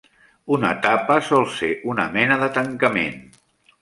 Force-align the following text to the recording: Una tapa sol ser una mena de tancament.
Una 0.55 0.69
tapa 0.85 1.17
sol 1.29 1.45
ser 1.57 1.71
una 1.93 2.07
mena 2.17 2.39
de 2.45 2.49
tancament. 2.57 3.21